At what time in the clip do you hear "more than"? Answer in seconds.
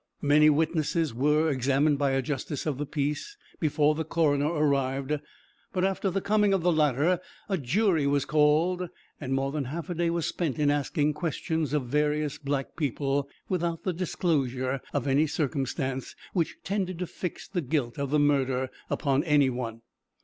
9.35-9.65